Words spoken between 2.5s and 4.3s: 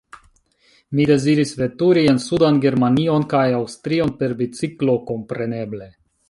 Germanion kaj Aŭstrion,